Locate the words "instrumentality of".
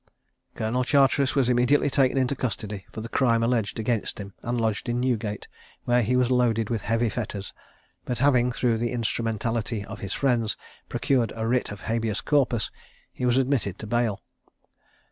8.93-9.99